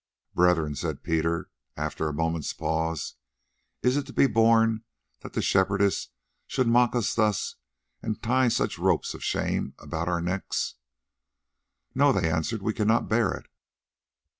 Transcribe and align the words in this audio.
"Brethren," 0.33 0.73
said 0.73 1.03
Peter 1.03 1.51
after 1.77 2.07
a 2.07 2.11
moment's 2.11 2.53
pause, 2.53 3.17
"is 3.83 3.97
it 3.97 4.07
to 4.07 4.13
be 4.13 4.25
borne 4.25 4.83
that 5.19 5.33
the 5.33 5.43
Shepherdess 5.43 6.07
should 6.47 6.65
mock 6.65 6.95
us 6.95 7.13
thus 7.13 7.57
and 8.01 8.19
tie 8.19 8.47
such 8.47 8.79
ropes 8.79 9.13
of 9.13 9.23
shame 9.23 9.75
about 9.77 10.07
our 10.07 10.19
necks?" 10.19 10.73
"No," 11.93 12.11
they 12.11 12.27
answered, 12.31 12.63
"we 12.63 12.73
cannot 12.73 13.09
bear 13.09 13.31
it." 13.31 13.45